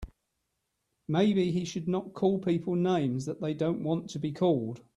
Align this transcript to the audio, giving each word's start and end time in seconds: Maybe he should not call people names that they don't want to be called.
Maybe 1.07 1.51
he 1.51 1.63
should 1.63 1.87
not 1.87 2.15
call 2.15 2.39
people 2.39 2.73
names 2.73 3.25
that 3.27 3.39
they 3.39 3.53
don't 3.53 3.83
want 3.83 4.09
to 4.09 4.17
be 4.19 4.31
called. 4.31 4.81